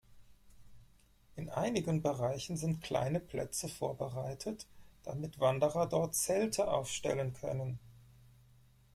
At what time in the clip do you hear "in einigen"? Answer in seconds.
1.35-2.01